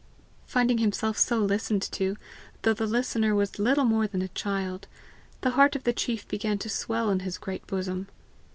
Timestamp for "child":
4.29-4.87